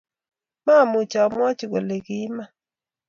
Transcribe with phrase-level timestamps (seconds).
[0.65, 2.49] Mamuuch amwachi kole kiiman